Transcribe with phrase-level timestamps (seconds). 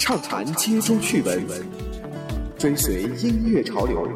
[0.00, 1.46] 畅谈街中趣闻，
[2.58, 4.08] 追随音乐潮流，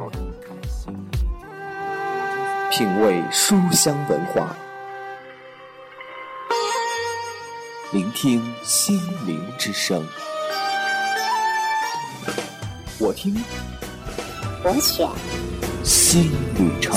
[2.72, 4.56] 品味书香文化，
[7.92, 10.02] 聆听心灵之声。
[12.98, 13.36] 我听，
[14.64, 15.06] 我选，
[15.84, 16.96] 新旅程。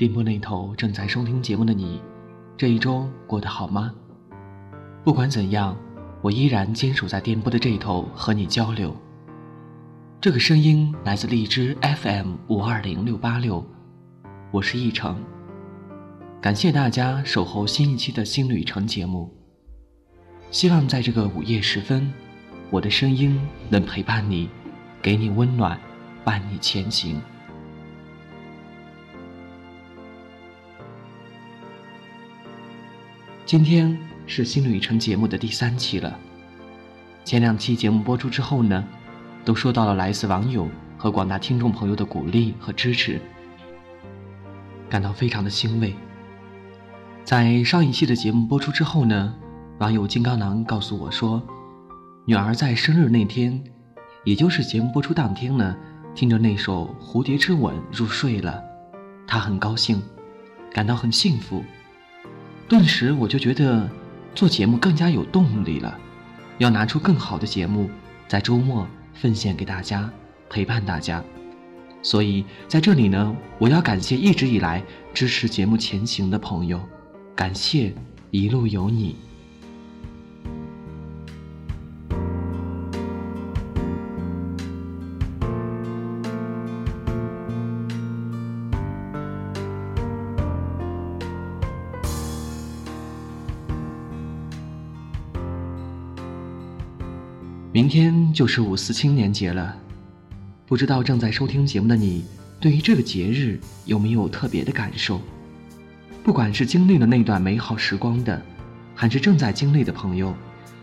[0.00, 2.00] 电波那头正在收听节目的你，
[2.56, 3.92] 这一周过得好吗？
[5.04, 5.76] 不管怎样，
[6.22, 8.96] 我依然坚守在电波的这一头和你交流。
[10.18, 13.62] 这个声音来自荔枝 FM 五二零六八六，
[14.50, 15.22] 我是易成。
[16.40, 19.30] 感谢大家守候新一期的新旅程节目。
[20.50, 22.10] 希望在这个午夜时分，
[22.70, 24.48] 我的声音能陪伴你，
[25.02, 25.78] 给你温暖，
[26.24, 27.20] 伴你前行。
[33.50, 33.98] 今天
[34.28, 36.16] 是新旅程节目的第三期了。
[37.24, 38.86] 前两期节目播出之后呢，
[39.44, 43.20] 都收到了来自网友和广大听众朋友的鼓励和支持，
[44.88, 45.92] 感到非常的欣慰。
[47.24, 49.34] 在上一期的节目播出之后呢，
[49.78, 51.42] 网友金刚狼告诉我说，
[52.26, 53.60] 女儿在生日那天，
[54.24, 55.76] 也就是节目播出当天呢，
[56.14, 58.62] 听着那首《蝴蝶之吻》入睡了，
[59.26, 60.00] 她很高兴，
[60.72, 61.64] 感到很幸福。
[62.70, 63.90] 顿时我就觉得
[64.32, 65.98] 做节目更加有动力了，
[66.58, 67.90] 要拿出更好的节目，
[68.28, 70.08] 在周末奉献给大家，
[70.48, 71.20] 陪伴大家。
[72.00, 74.80] 所以在这里呢，我要感谢一直以来
[75.12, 76.80] 支持节目前行的朋友，
[77.34, 77.92] 感谢
[78.30, 79.16] 一路有你。
[97.80, 99.74] 明天就是五四青年节了，
[100.66, 102.22] 不知道正在收听节目的你，
[102.60, 105.18] 对于这个节日有没有特别的感受？
[106.22, 108.42] 不管是经历了那段美好时光的，
[108.94, 110.34] 还是正在经历的朋友，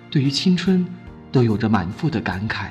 [0.10, 0.84] 对于青春
[1.32, 2.70] 都有着满腹的感慨。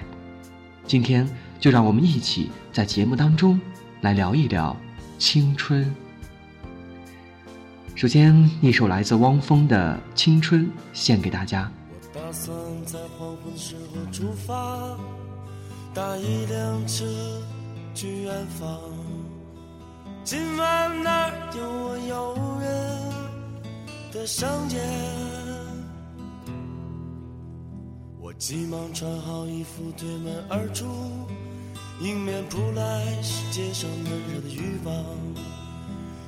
[0.89, 1.25] 今天
[1.61, 3.61] 就让我们一起在节目当中
[4.01, 4.77] 来聊一聊
[5.19, 5.95] 青春。
[7.95, 11.71] 首先，一首来自汪峰的《青春》献给大家。
[12.37, 12.55] 打算
[12.85, 14.95] 在黄昏时候出发，
[15.95, 17.03] 搭一辆车
[17.95, 18.79] 去远方。
[20.23, 24.85] 今晚那儿有我诱人的香烟。
[28.21, 30.85] 我急忙穿好衣服，推门而出，
[32.03, 34.95] 迎面扑来是街上闷热的欲望。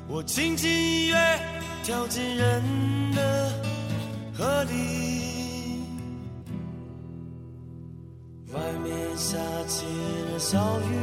[0.09, 1.39] 我轻轻一跃，
[1.85, 2.63] 跳进人
[3.13, 3.53] 的
[4.33, 5.28] 河里。
[8.55, 9.37] 外面下
[9.67, 9.85] 起
[10.33, 10.95] 了小雨，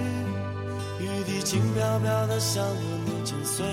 [0.99, 3.71] 雨滴轻飘飘的像我年轻岁月。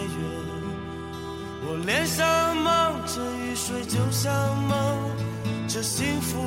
[1.64, 4.30] 我脸上蒙着雨水，就像
[4.64, 6.38] 蒙着幸福。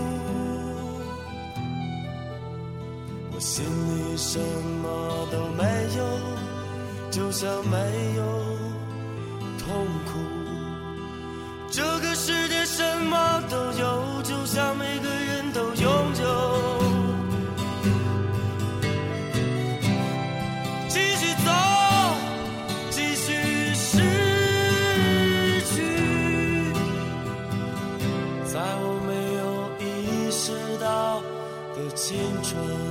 [3.33, 4.38] 我心里什
[4.83, 5.63] 么都没
[5.98, 6.04] 有，
[7.10, 7.77] 就像没
[8.18, 8.24] 有
[9.57, 10.19] 痛苦。
[11.72, 15.44] 这个世界什么都有，就像每个人
[32.25, 32.85] 青春。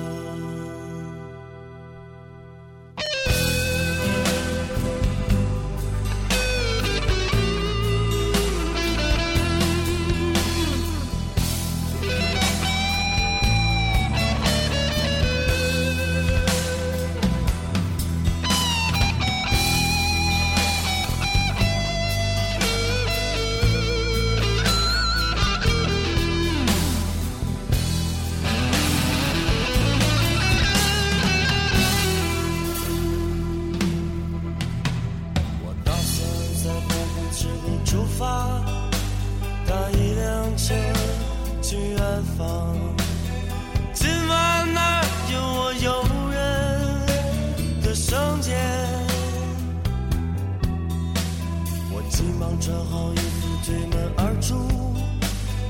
[52.65, 54.55] 穿好衣服，推门而出，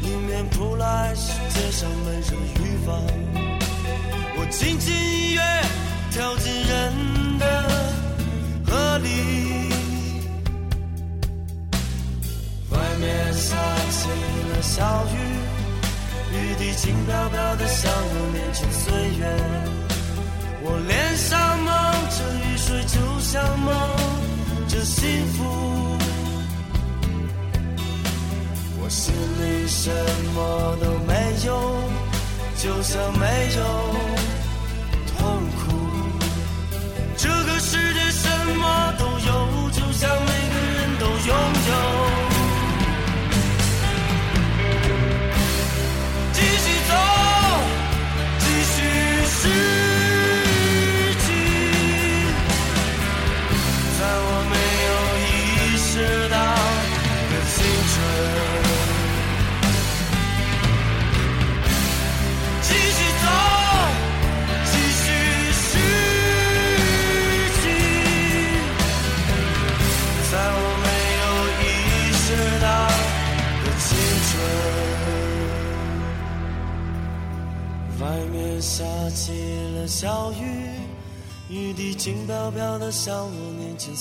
[0.03, 2.95] 迎面扑来是街上闷热雨放。
[4.37, 5.43] 我轻轻一跃，
[6.13, 7.45] 跳进人的
[8.65, 9.09] 河里。
[12.71, 13.57] 外面下
[13.91, 14.09] 起
[14.53, 15.17] 了小雨，
[16.33, 19.27] 雨滴轻飘飘的，像我年轻岁月。
[20.63, 21.75] 我脸上蒙
[22.09, 23.69] 着雨水，就像蒙
[24.69, 25.94] 着幸福。
[28.85, 29.91] 我心里什
[30.35, 31.15] 么都没
[31.47, 31.81] 有，
[32.59, 33.27] 就像没
[33.57, 33.63] 有
[35.17, 35.63] 痛苦。
[37.17, 38.29] 这个世界什
[38.59, 41.35] 么都有，就像每个人都拥
[41.71, 42.04] 有。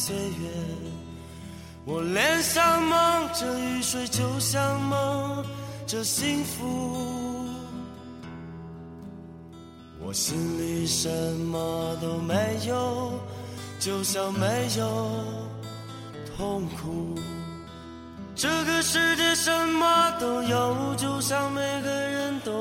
[0.05, 0.49] 岁月。
[1.85, 5.45] 我脸上蒙着雨水，就像蒙
[5.87, 7.47] 着幸福。
[10.01, 11.07] 我心里什
[11.51, 12.33] 么都没
[12.67, 13.13] 有，
[13.79, 14.85] 就像没有
[16.35, 17.15] 痛苦。
[18.35, 22.51] 这个世界什么都有，就像每个人都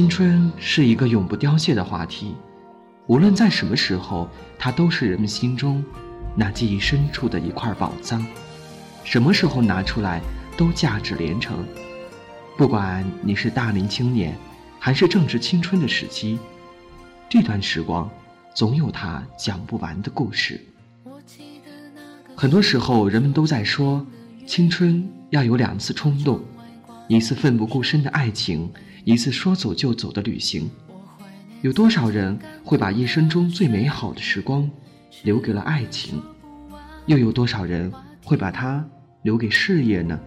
[0.00, 2.34] 青春是一个永不凋谢的话题，
[3.06, 4.26] 无论在什么时候，
[4.58, 5.84] 它都是人们心中
[6.34, 8.26] 那记忆深处的一块宝藏。
[9.04, 10.22] 什么时候拿出来，
[10.56, 11.62] 都价值连城。
[12.56, 14.34] 不管你是大龄青年，
[14.78, 16.38] 还是正值青春的时期，
[17.28, 18.08] 这段时光
[18.54, 20.58] 总有它讲不完的故事。
[22.34, 24.06] 很多时候，人们都在说，
[24.46, 26.40] 青春要有两次冲动，
[27.10, 28.70] 一次奋不顾身的爱情。
[29.04, 30.70] 一次说走就走的旅行，
[31.60, 34.70] 有多少人会把一生中最美好的时光
[35.24, 36.22] 留给了爱情？
[37.06, 37.90] 又有多少人
[38.22, 38.86] 会把它
[39.22, 40.20] 留给事业呢？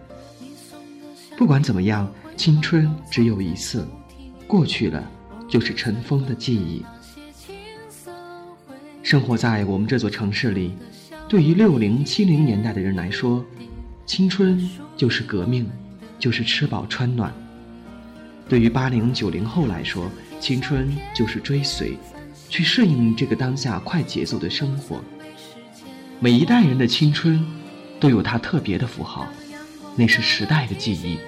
[1.38, 3.86] 不管怎么样，青春只有一次，
[4.46, 5.02] 过去了
[5.48, 6.84] 就是尘封的记忆。
[9.02, 10.74] 生活在我们这座城市里，
[11.28, 13.42] 对于六零七零年代的人来说，
[14.04, 15.66] 青春就是革命，
[16.24, 17.30] 就是吃饱穿暖。
[18.48, 21.98] 对于八零九零后来说，青春就是追随，
[22.48, 25.04] 去适应这个当下快节奏的生活。
[26.20, 27.46] 每一代人的青春，
[28.00, 29.28] 都有它特别的符号，
[29.96, 31.18] 那是时代的记忆，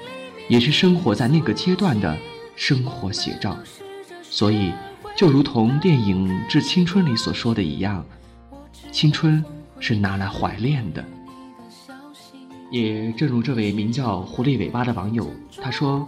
[0.49, 2.17] 也是生活在那个阶段的
[2.57, 3.55] 生活写照。
[4.23, 4.73] 所以，
[5.15, 8.03] 就如同电影《致青春》里所说的一样，
[8.91, 9.45] 青春
[9.79, 11.05] 是拿来怀恋的。
[12.71, 15.31] 也正如这位名叫“狐狸尾巴”的网友
[15.63, 16.07] 他说。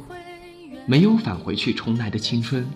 [0.86, 2.66] 没有返回去重来的青春，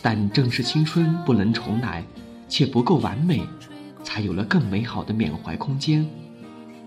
[0.00, 2.04] 但正是青春不能重来，
[2.48, 3.42] 且不够完美，
[4.04, 6.08] 才有了更美好的缅怀空间。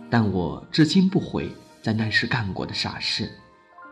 [0.09, 1.51] 但我至今不悔
[1.81, 3.29] 在那时干过的傻事，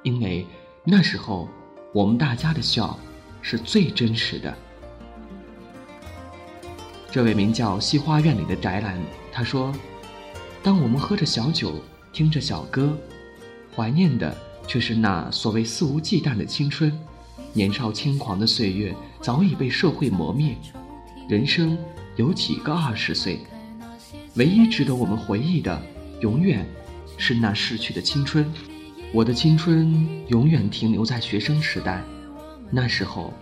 [0.03, 0.47] 因为
[0.85, 1.49] 那时候
[1.93, 2.97] 我们大家的笑
[3.41, 4.57] 是最真实的。
[7.11, 8.97] 这位名叫西花院里的宅男
[9.33, 9.75] 他说
[10.63, 11.73] ：“当我们喝着小酒，
[12.13, 12.98] 听着小歌，
[13.75, 14.34] 怀念的。”
[14.65, 16.89] 却是那所谓肆无忌惮的青春，
[17.51, 20.55] 年少轻狂的岁月早已被社会磨灭。
[21.27, 21.77] 人生
[22.15, 23.39] 有几个二十岁？
[24.36, 25.82] 唯一值得我们回忆的，
[26.22, 26.65] 永远
[27.17, 28.50] 是那逝去的青春。
[29.13, 29.93] 我的青春
[30.29, 32.01] 永远停留在学生时代，
[32.72, 33.34] 那时候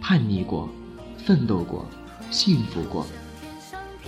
[0.00, 0.68] 叛逆过，
[1.26, 1.84] 奋斗过，
[2.30, 3.04] 幸福过。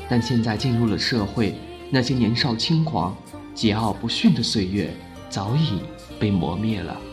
[0.08, 1.56] 但现在进入了社会，
[1.90, 3.16] 那些年少轻狂，
[3.54, 4.94] 桀骜不驯的岁月
[5.28, 5.80] 早已
[6.18, 7.09] 被磨灭了。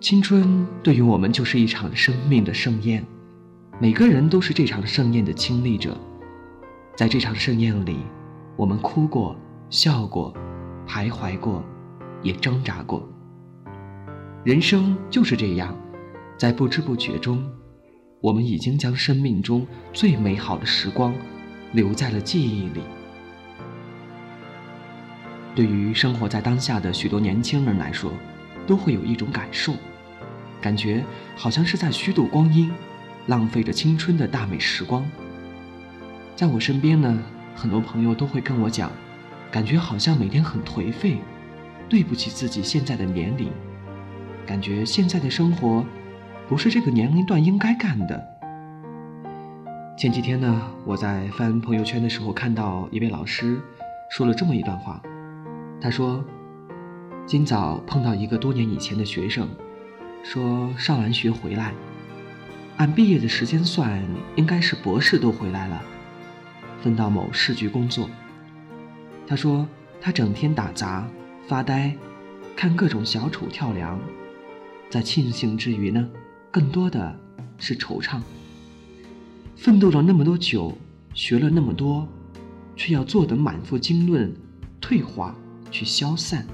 [0.00, 3.04] 青春对于我们就是一场生命的盛宴，
[3.80, 5.98] 每个人都是这场盛宴的亲历者。
[6.96, 7.98] 在这场盛宴里，
[8.56, 9.36] 我们哭过、
[9.70, 10.32] 笑过、
[10.86, 11.64] 徘徊过，
[12.22, 13.08] 也挣扎过。
[14.44, 15.76] 人生就是这样，
[16.36, 17.44] 在不知不觉中，
[18.20, 21.12] 我们已经将生命中最美好的时光
[21.72, 22.80] 留在了记忆里。
[25.56, 28.12] 对于生活在当下的许多年轻人来说，
[28.64, 29.72] 都会有一种感受，
[30.60, 31.04] 感觉
[31.36, 32.70] 好像是在虚度光阴，
[33.26, 35.04] 浪费着青春的大美时光。
[36.34, 37.18] 在我身边呢，
[37.54, 38.90] 很多朋友都会跟我讲，
[39.50, 41.18] 感觉好像每天很颓废，
[41.88, 43.50] 对不起自己现在的年龄，
[44.46, 45.84] 感觉现在的生活
[46.48, 48.24] 不是这个年龄段应该干的。
[49.96, 53.60] 前几天呢，我在翻朋友圈的时候，看到一位老师
[54.10, 55.02] 说了这么一段话，
[55.80, 56.24] 他说。
[57.26, 59.46] 今早碰到一个多年以前的学生，
[60.30, 61.72] 说上完学回来，
[62.76, 63.98] 按毕业的时间算，
[64.36, 65.82] 应该是博士都回来了，
[66.82, 68.10] 分到某市局工作。
[69.26, 69.66] 他说
[70.02, 71.08] 他整天打杂
[71.46, 71.96] 发呆，
[72.54, 73.98] 看各种小丑跳梁，
[74.90, 76.06] 在庆幸之余呢，
[76.50, 77.18] 更多的
[77.56, 78.20] 是惆怅。
[79.56, 80.76] 奋斗了那么多久，
[81.14, 82.06] 学了那么多，
[82.76, 84.30] 却要坐等满腹经纶，
[84.78, 85.34] 退化
[85.70, 86.46] 去消散。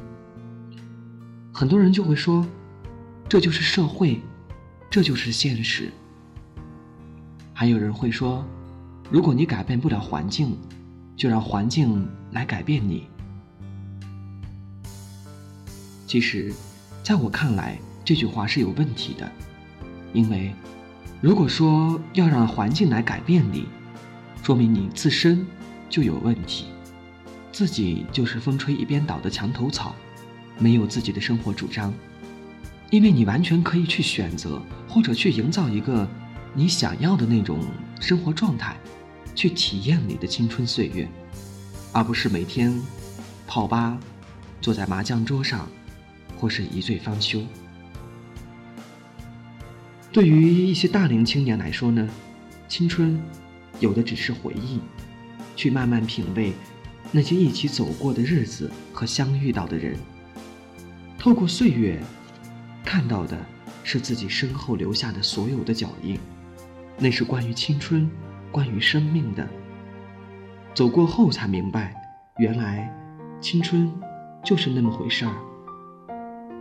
[1.52, 2.47] 很多人就会说，
[3.34, 4.20] 这就是社会，
[4.88, 5.90] 这就是现实。
[7.52, 8.44] 还有人会说，
[9.10, 10.56] 如果你改变不了环境，
[11.16, 13.08] 就让环境来改变你。
[16.06, 16.54] 其实，
[17.02, 19.28] 在我看来，这句话是有问题的，
[20.12, 20.54] 因为
[21.20, 23.66] 如果说要让环境来改变你，
[24.44, 25.44] 说明你自身
[25.90, 26.66] 就有问题，
[27.50, 29.92] 自己就是风吹一边倒的墙头草。
[30.56, 31.92] 没有自己的生活主张，
[32.94, 36.08] 因为你完全可以去选择，或者去营造一个
[36.54, 37.58] 你想要的那种
[37.98, 38.76] 生活状态，
[39.34, 41.08] 去体验你的青春岁月，
[41.92, 42.80] 而不是每天
[43.48, 43.98] 泡吧，
[44.60, 45.68] 坐在麻将桌上，
[46.36, 47.42] 或是一醉方休。
[50.12, 52.08] 对于一些大龄青年来说呢，
[52.68, 53.20] 青春
[53.80, 54.78] 有的只是回忆，
[55.56, 56.52] 去慢慢品味
[57.10, 59.96] 那些一起走过的日子和相遇到的人。
[61.18, 62.00] 透过岁月，
[62.84, 63.36] 看到的
[63.82, 66.20] 是自己身后留下的所有的脚印，
[66.98, 68.08] 那是关于青春，
[68.52, 69.48] 关于生命的。
[70.74, 71.94] 走过后才明白，
[72.36, 72.92] 原来
[73.40, 73.90] 青春
[74.44, 75.34] 就是那么回事儿。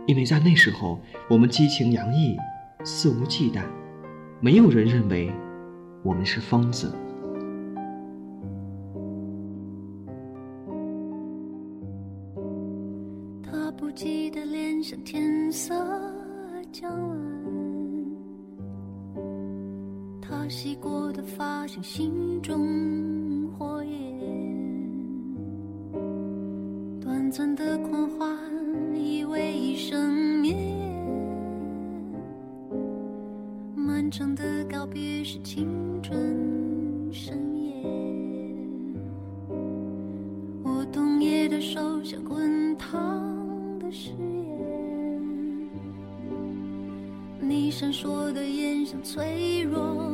[0.06, 2.36] 因为在那时候，我们激情洋溢，
[2.84, 3.62] 肆无忌惮，
[4.40, 5.32] 没有人认为
[6.02, 6.94] 我们是疯子。
[35.34, 37.82] 是青春盛宴，
[40.62, 43.20] 我冬夜的手像滚烫
[43.80, 45.68] 的誓言。
[47.40, 50.13] 你闪烁的眼像脆弱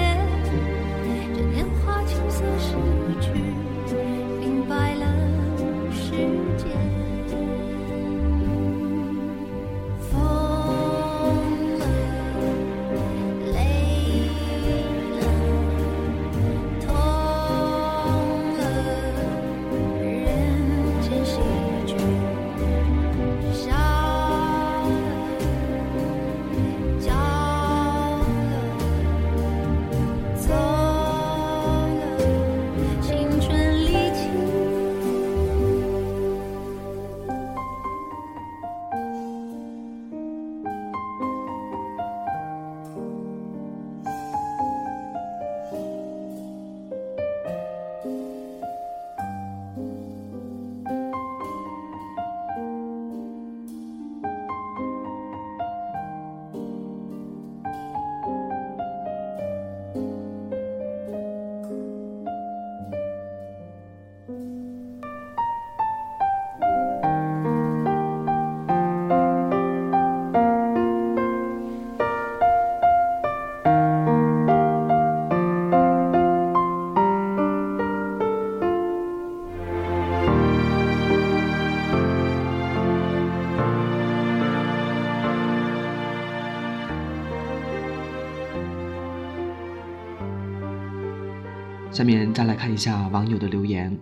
[92.01, 93.95] 下面再来看一下网友的留言。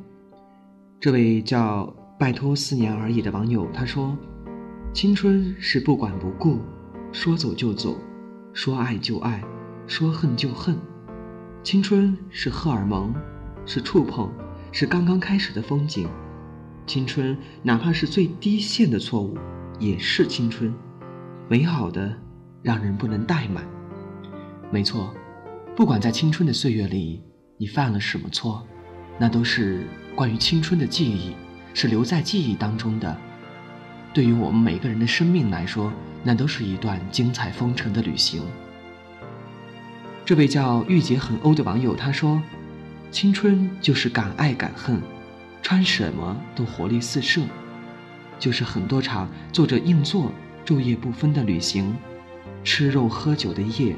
[1.01, 4.17] 这位叫“拜托四年而已”的网友他说
[4.95, 6.59] ：“青春是不管不顾，
[7.11, 7.97] 说走就走，
[8.53, 9.43] 说爱就爱，
[9.85, 10.77] 说恨就恨。
[11.61, 13.13] 青春是荷尔蒙，
[13.65, 14.31] 是触碰，
[14.71, 16.07] 是刚刚开始的风景。
[16.87, 19.37] 青春哪怕是最低线的错误，
[19.77, 20.73] 也是青春，
[21.49, 22.15] 美好的
[22.63, 23.67] 让人不能怠慢。
[24.71, 25.13] 没错，
[25.75, 27.21] 不管在青春的岁月里。”
[27.61, 28.65] 你犯了什么错？
[29.17, 31.35] 那都是关于青春的记忆，
[31.73, 33.17] 是留在记忆当中的。
[34.13, 35.91] 对于我们每个人的生命来说，
[36.23, 38.41] 那都是一段精彩纷呈的旅行。
[40.23, 42.41] 这位叫御姐很欧的网友他说
[43.11, 45.01] ：“青春就是敢爱敢恨，
[45.61, 47.41] 穿什么都活力四射，
[48.39, 50.31] 就是很多场坐着硬座、
[50.65, 51.93] 昼夜不分的旅行，
[52.63, 53.97] 吃肉喝酒的夜，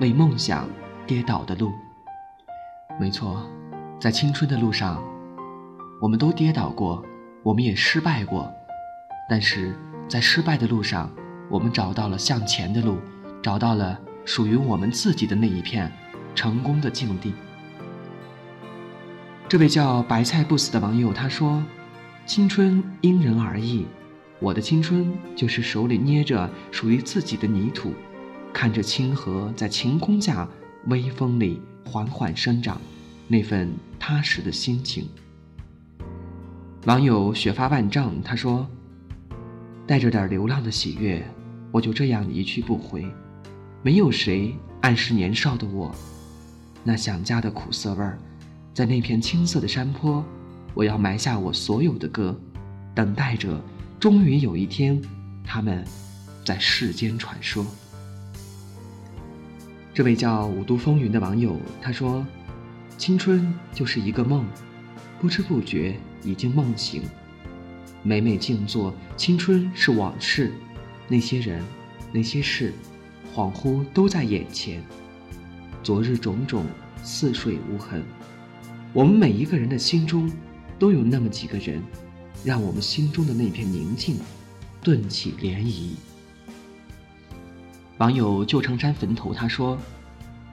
[0.00, 0.68] 为梦想
[1.06, 1.72] 跌倒的路。”
[2.98, 3.42] 没错，
[4.00, 5.04] 在青春的路上，
[6.00, 7.04] 我们都跌倒过，
[7.42, 8.50] 我们也失败过，
[9.28, 9.76] 但是
[10.08, 11.10] 在失败的路上，
[11.50, 12.96] 我们找到了向前的路，
[13.42, 15.92] 找到了属于我们自己的那一片
[16.34, 17.34] 成功的境地。
[19.46, 21.62] 这位叫白菜不死的网友他说
[22.24, 23.86] ：“青春因人而异，
[24.40, 27.92] 我的青春就是手里捏着属于自己的泥土，
[28.54, 30.48] 看着清河在晴空下
[30.88, 32.80] 微风里。”缓缓生长，
[33.28, 35.08] 那份踏实的心情。
[36.84, 38.68] 网友雪发万丈，他说
[39.86, 41.24] ：“带着点流浪的喜悦，
[41.70, 43.06] 我就这样一去不回。
[43.84, 45.94] 没有谁暗示年少的我，
[46.82, 48.18] 那想家的苦涩味儿，
[48.74, 50.24] 在那片青色的山坡，
[50.74, 52.36] 我要埋下我所有的歌，
[52.96, 53.62] 等待着，
[54.00, 55.00] 终于有一天，
[55.44, 55.84] 他们
[56.44, 57.64] 在世间传说。”
[59.96, 62.22] 这位叫五都风云的网友他说
[62.98, 64.44] ：“青春就是一个梦，
[65.18, 67.00] 不知不觉已经梦醒。
[68.02, 70.52] 每每静坐，青春是往事，
[71.08, 71.64] 那些人，
[72.12, 72.74] 那些事，
[73.34, 74.84] 恍惚都在眼前。
[75.82, 76.66] 昨日种种，
[77.02, 78.02] 似水无痕。
[78.92, 80.30] 我们每一个人的心中，
[80.78, 81.82] 都有那么几个人，
[82.44, 84.18] 让我们心中的那片宁静，
[84.82, 85.92] 顿起涟漪。”
[87.98, 89.78] 网友旧城山坟头他说：“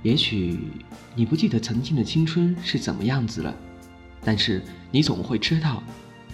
[0.01, 0.57] 也许
[1.13, 3.53] 你不记得曾经的青春是怎么样子了，
[4.23, 5.83] 但是你总会知道，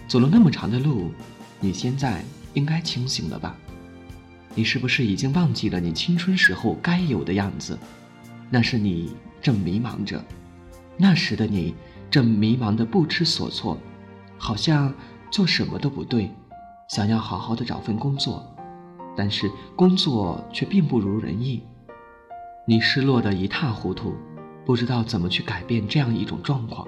[0.08, 1.12] 走了那么长的路，
[1.60, 3.58] 你现在应该清醒了吧？
[4.54, 7.78] 你是不是已经忘记了你青春时候该有的样子？
[8.52, 10.24] 那是你正迷茫着，
[10.95, 11.74] 那时的你
[12.12, 13.78] 正迷茫的不知所措，
[14.38, 14.93] 好像
[15.32, 16.30] 做什么都不对，
[16.89, 18.43] 想要好好的找份工作，
[19.19, 21.62] 但是工作却并不如人意。
[22.65, 24.15] 你失落的一塌糊涂，
[24.65, 26.88] 不知道怎么去改变这样一种状况。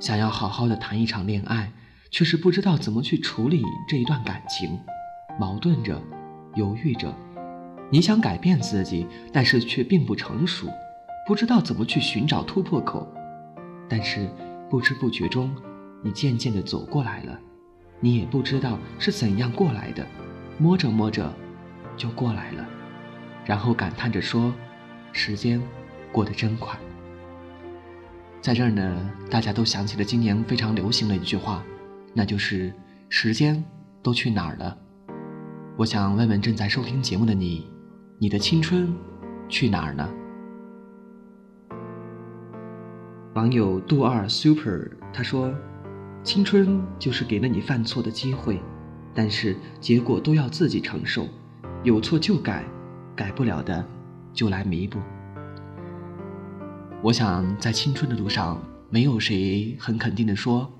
[0.00, 1.70] 想要好好的谈一场恋爱，
[2.10, 4.80] 却是不知道怎么去处理这一段感情，
[5.38, 6.02] 矛盾着，
[6.56, 7.14] 犹豫着。
[7.88, 10.66] 你想改变自己，但是却并不成熟，
[11.24, 13.06] 不知道怎么去寻找突破口。
[13.88, 14.28] 但是
[14.68, 15.54] 不知不觉中，
[16.02, 17.38] 你渐渐的走过来了，
[18.00, 20.04] 你也不知道是怎样过来的，
[20.58, 21.32] 摸着摸着，
[21.96, 22.66] 就过来了，
[23.44, 24.52] 然后感叹着说。
[25.10, 25.60] 时间
[26.12, 26.78] 过得真快，
[28.42, 31.64] 在这儿呢，大家都想起了今年非常流行的一句话，
[32.12, 32.72] 那就是
[33.08, 33.64] “时间
[34.02, 34.78] 都去哪儿了？”
[35.76, 37.68] 我想问问正在收听节目的你，
[38.18, 38.94] 你的青春
[39.48, 40.08] 去哪儿呢？
[43.34, 45.52] 网友杜二 super 他说
[46.22, 48.60] ：“青春就是给了你犯错的机会，
[49.18, 51.26] 但是结果都要自己承受，
[51.82, 52.64] 有错就改，
[53.16, 53.84] 改不了的。”
[54.32, 55.00] 就来弥补。
[57.02, 60.70] 我想，在青春的路上，没有谁很肯定的说，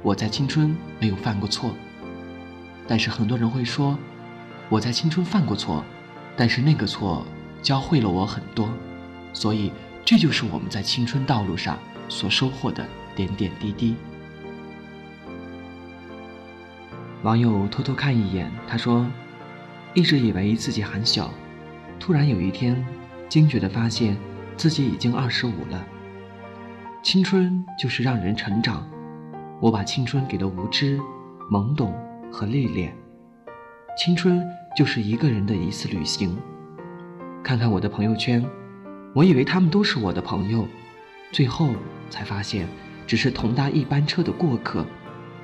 [0.00, 1.72] 我在青春没有犯过错。
[2.86, 3.98] 但是很多人会说，
[4.68, 5.84] 我在青春犯过错，
[6.36, 7.26] 但是那个错
[7.60, 8.68] 教会了我很多。
[9.32, 9.72] 所以，
[10.04, 11.76] 这就是我们在青春道路上
[12.08, 13.96] 所收获的点点滴滴。
[17.22, 19.06] 网友偷偷看一眼，他说，
[19.92, 21.30] 一直以为自己很小，
[21.98, 22.84] 突然有一天。
[23.28, 24.16] 惊觉地发现，
[24.56, 25.84] 自己已经二十五了。
[27.02, 28.88] 青春就是让人成长，
[29.60, 30.98] 我把青春给了无知、
[31.50, 31.94] 懵懂
[32.32, 32.96] 和历练。
[33.98, 34.42] 青春
[34.74, 36.38] 就是一个人的一次旅行。
[37.42, 38.42] 看看我的朋友圈，
[39.14, 40.66] 我以为他们都是我的朋友，
[41.30, 41.68] 最后
[42.08, 42.66] 才发现，
[43.06, 44.86] 只是同搭一班车的过客。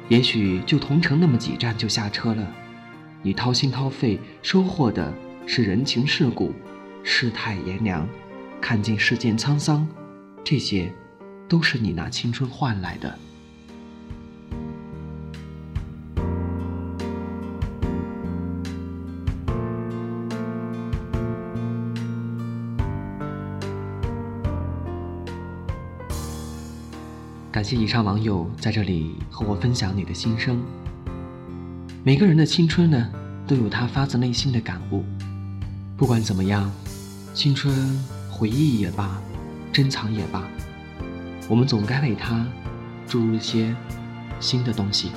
[0.08, 2.46] 也许就同城那么几站就下车了。
[3.22, 5.12] 你掏心掏肺收获的
[5.46, 6.52] 是人情世故。
[7.02, 8.08] 世态炎凉，
[8.60, 9.86] 看尽世间沧桑，
[10.42, 10.90] 这些，
[11.46, 13.18] 都是你拿青春换来的。
[27.54, 30.60] 感谢以上网友在这里和我分享你的心声。
[32.02, 33.08] 每个人的青春呢，
[33.46, 35.04] 都有他发自内心的感悟。
[35.96, 36.68] 不管怎么样。
[37.32, 37.72] 青春
[38.28, 39.22] 回忆也罢，
[39.72, 40.42] 珍藏也罢，
[41.48, 42.44] 我们总该为它
[43.06, 43.72] 注入一些
[44.40, 45.12] 新的东西。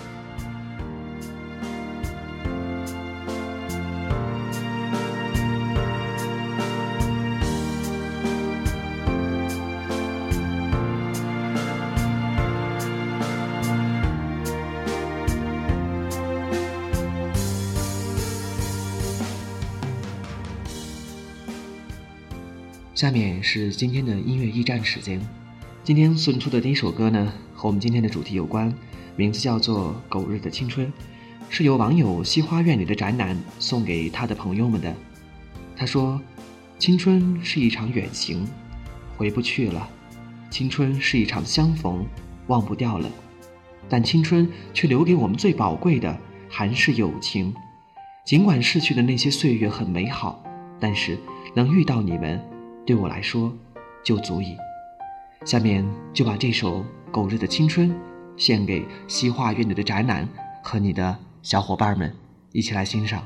[22.97, 25.21] 下面是今天的音乐驿站时间。
[25.83, 28.73] 今天送出的第一首歌呢，和我们今天的主题有关，
[29.15, 30.87] 名字叫做《狗日的青春》，
[31.47, 34.91] 是由网友西花院里的宅男送给他的朋友们的。
[35.75, 36.19] 他说
[36.79, 38.47] ：“青春是一场远行，
[39.15, 39.87] 回不去了；
[40.49, 42.03] 青春是一场相逢，
[42.47, 43.07] 忘不掉了。
[43.87, 47.53] 但青春却留给我们最宝贵的，还是友情。
[48.25, 50.43] 尽管逝去的那些岁月很美好，
[50.79, 51.15] 但是
[51.53, 52.43] 能遇到你们。”
[52.87, 53.53] 对我来说，
[54.01, 54.55] 就足以。
[55.43, 56.79] 下面就把这首
[57.11, 57.89] 《狗日的青春》
[58.37, 60.25] 献给西化院里的宅男
[60.63, 62.15] 和你的小伙伴们，
[62.53, 63.25] 一起来欣赏。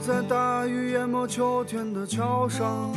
[0.00, 2.92] 在大雨淹没秋天的桥上，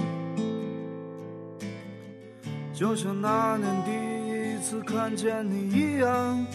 [2.73, 6.45] 就像那年第一次看见你一样。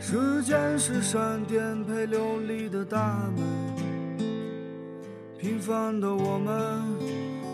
[0.00, 3.44] 时间是扇颠沛流离的大门，
[5.38, 6.82] 平凡的我们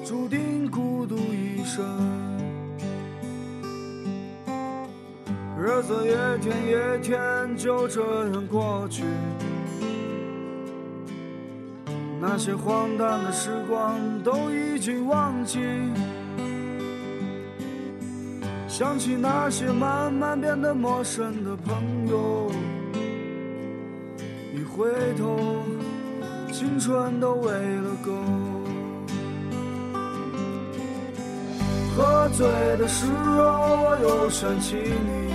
[0.05, 1.83] 注定孤独一生。
[5.59, 9.05] 日子一天一天就这样过去，
[12.24, 15.58] 那些荒诞的时光都已经忘记。
[18.68, 21.74] 想起那些慢慢变得陌生的朋
[22.08, 22.48] 友，
[24.54, 25.64] 一回头，
[26.52, 28.12] 青春都喂了狗。
[31.96, 32.46] 喝醉
[32.78, 33.04] 的时
[33.37, 33.42] 候，
[33.82, 35.32] 我又想起你，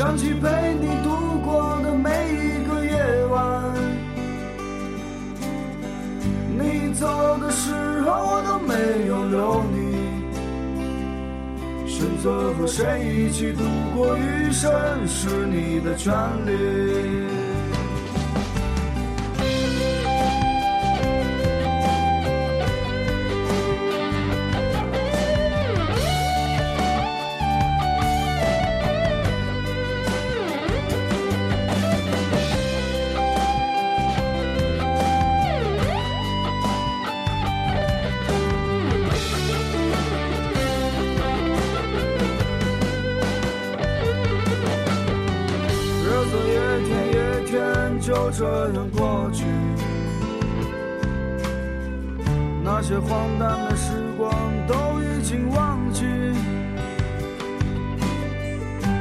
[0.00, 3.70] 想起陪你度过的每一个夜晚。
[6.58, 8.72] 你走的时候，我都没
[9.08, 9.78] 有留你。
[11.86, 12.80] 选择和谁
[13.14, 13.62] 一起度
[13.94, 14.72] 过余生，
[15.06, 16.14] 是你的权
[16.46, 17.29] 利。
[46.20, 46.52] 日子一
[46.86, 49.46] 天一天就这样过去，
[52.62, 54.30] 那些荒诞的时光
[54.66, 56.04] 都已经忘记。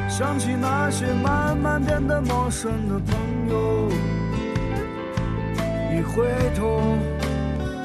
[0.07, 3.17] 想起那些慢慢变得陌生的朋
[3.49, 3.89] 友，
[5.91, 6.97] 一回头，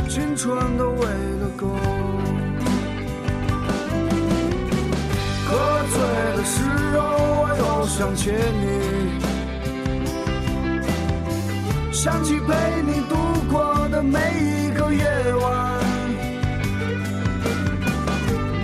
[0.08, 1.06] 青春都喂
[1.40, 1.66] 了狗。
[5.46, 5.56] 喝
[5.90, 5.98] 醉
[6.36, 6.62] 的时
[6.98, 7.43] 候，
[7.84, 8.64] 我想起你，
[11.92, 12.48] 想起陪
[12.80, 13.14] 你度
[13.52, 15.44] 过的每一个夜晚。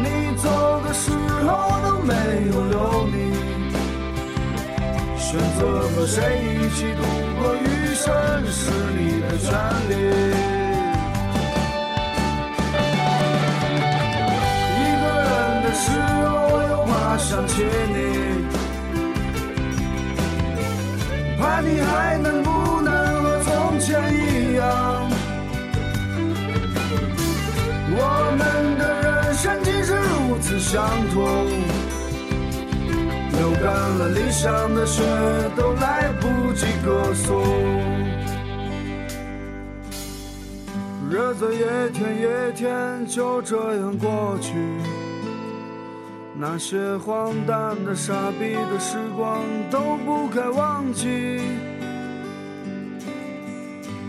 [0.02, 0.06] 你
[0.38, 0.48] 走
[0.86, 1.10] 的时
[1.44, 2.14] 候，我都没
[2.48, 2.74] 有留
[3.12, 3.14] 你。
[5.18, 5.28] 选
[5.58, 6.16] 择和谁
[6.56, 7.02] 一起度
[7.42, 7.62] 过余
[7.94, 8.08] 生，
[8.50, 9.52] 是你的权
[9.90, 9.92] 利。
[14.80, 15.30] 一个人
[15.62, 15.84] 的时
[16.24, 17.52] 候，我又怕想起
[17.92, 17.98] 你，
[21.52, 25.10] 那你还能不能和从前一样。
[27.92, 27.98] 我
[28.38, 31.48] 们的人生竟是如此相同，
[33.32, 33.66] 流干
[33.98, 35.02] 了理想的血，
[35.56, 37.42] 都来不及歌颂。
[41.10, 41.58] 日子一
[41.92, 44.54] 天一天就这样过去，
[46.40, 51.38] 那些荒诞的、傻逼的时光都不该忘记。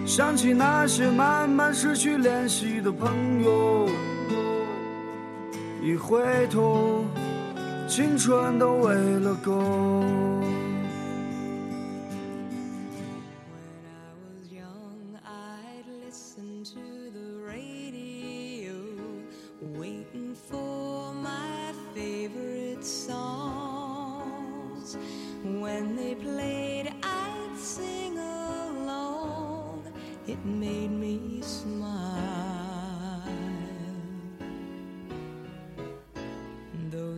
[0.05, 3.89] 想起那些慢慢失去联系的朋友，
[5.83, 7.03] 一回头，
[7.85, 10.40] 青春都喂了狗。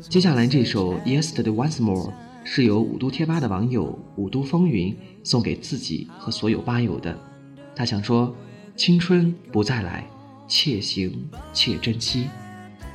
[0.10, 2.08] 接下来这首《Yesterday Once More》
[2.44, 7.18] 是由五都贴吧的网友五都风云送给自己和所有吧友的。
[7.76, 8.36] 他想说：
[8.76, 10.06] 青春不再来，
[10.48, 12.28] 且行且珍惜。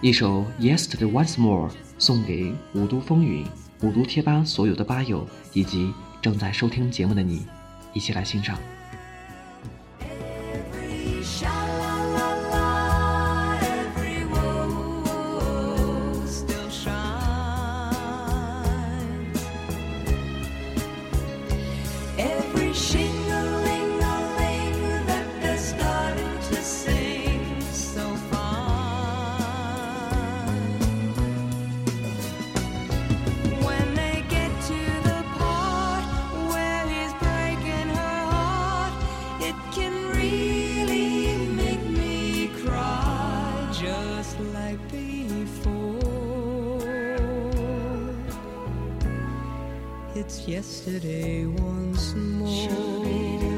[0.01, 3.45] 一首《Yesterday Once More》送给五都风云、
[3.83, 7.47] 五都贴吧所有的吧友以及正在收听节目的你，
[7.95, 8.59] 一起来欣赏。
[50.29, 53.58] It's yesterday once more.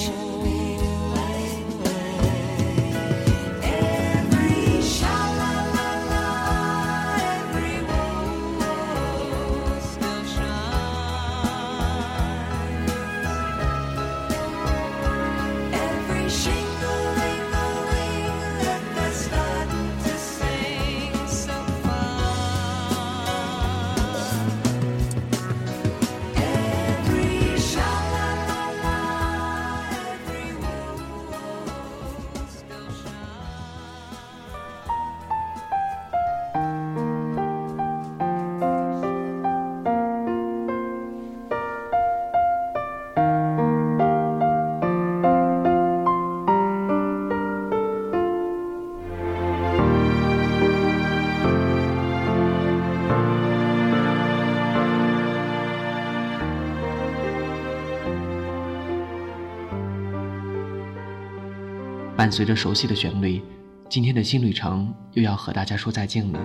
[62.31, 63.41] 随着熟悉的旋律，
[63.89, 66.39] 今天的新旅程又要和大家说再见了。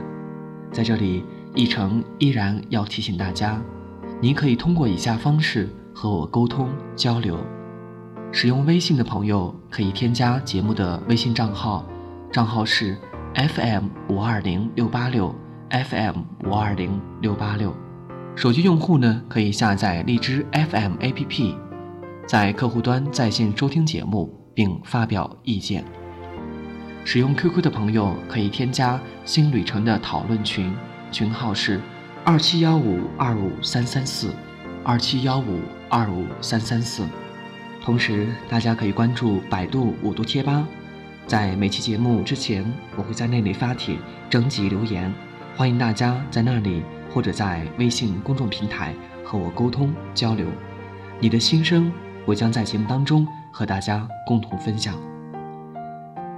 [0.72, 1.22] 在这里，
[1.55, 3.62] 一程依然要提醒大家，
[4.20, 7.38] 您可以通过以下方式和我沟通交流。
[8.33, 11.87] 使用微信的朋友可以添加节目的微信账号，
[12.33, 12.99] 账号是
[13.35, 15.33] FM 五二零六八六
[15.70, 17.72] FM 五二零六八六。
[18.35, 21.55] 手机用户呢，可以下载荔枝 FM APP，
[22.27, 25.84] 在客户端在线收听节目并发表意见。
[27.04, 30.74] 使用 QQ 的朋友可以添加新旅程的讨论群，
[31.12, 31.80] 群号是
[32.24, 34.34] 二七幺五二五三三四，
[34.82, 37.06] 二七幺五二五三三四。
[37.80, 40.66] 同时，大家可以关注百度五度贴吧，
[41.26, 42.64] 在每期节目之前，
[42.96, 43.96] 我会在那里发帖
[44.28, 45.12] 征集留言，
[45.54, 46.82] 欢迎大家在那里
[47.14, 48.92] 或者在微信公众平台
[49.22, 50.48] 和我沟通交流。
[51.20, 51.92] 你的心声，
[52.24, 53.24] 我将在节目当中
[53.56, 54.94] 和大家共同分享。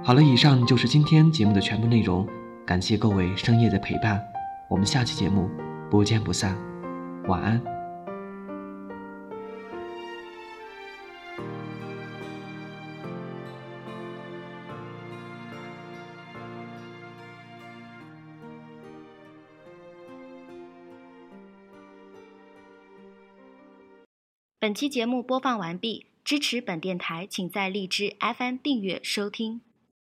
[0.01, 2.25] 好了，以上就是今天节目的全部内容，
[2.65, 4.25] 感谢各位深夜的陪伴，
[4.69, 5.49] 我们下期节目
[5.91, 6.55] 不见不散，
[7.27, 7.61] 晚安。
[24.61, 29.61] 本期节目播放完毕，支持本电台，请在荔枝 FM 订阅收听。